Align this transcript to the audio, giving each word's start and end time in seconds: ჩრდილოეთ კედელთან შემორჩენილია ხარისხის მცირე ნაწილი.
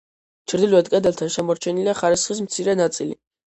ჩრდილოეთ 0.53 0.89
კედელთან 0.93 1.31
შემორჩენილია 1.35 1.95
ხარისხის 2.01 2.43
მცირე 2.49 2.79
ნაწილი. 2.83 3.19